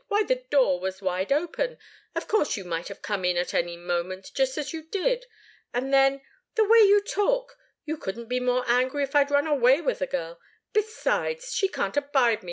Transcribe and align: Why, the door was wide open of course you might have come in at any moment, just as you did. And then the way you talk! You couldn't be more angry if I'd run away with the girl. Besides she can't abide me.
Why, 0.07 0.23
the 0.23 0.43
door 0.49 0.79
was 0.79 0.99
wide 1.03 1.31
open 1.31 1.77
of 2.15 2.27
course 2.27 2.57
you 2.57 2.63
might 2.63 2.87
have 2.87 3.03
come 3.03 3.23
in 3.23 3.37
at 3.37 3.53
any 3.53 3.77
moment, 3.77 4.31
just 4.33 4.57
as 4.57 4.73
you 4.73 4.81
did. 4.81 5.27
And 5.75 5.93
then 5.93 6.21
the 6.55 6.67
way 6.67 6.79
you 6.79 7.03
talk! 7.03 7.55
You 7.85 7.97
couldn't 7.97 8.25
be 8.27 8.39
more 8.39 8.63
angry 8.65 9.03
if 9.03 9.15
I'd 9.15 9.29
run 9.29 9.45
away 9.45 9.79
with 9.79 9.99
the 9.99 10.07
girl. 10.07 10.39
Besides 10.73 11.53
she 11.53 11.67
can't 11.67 11.95
abide 11.97 12.37
me. 12.37 12.39